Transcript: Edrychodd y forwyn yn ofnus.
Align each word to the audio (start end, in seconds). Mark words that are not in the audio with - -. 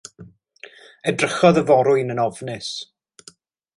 Edrychodd 1.11 1.61
y 1.63 1.63
forwyn 1.67 2.15
yn 2.15 2.23
ofnus. 2.25 2.71